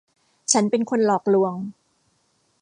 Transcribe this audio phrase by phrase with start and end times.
[0.51, 1.53] ฉันเป็นคนหลอกลวง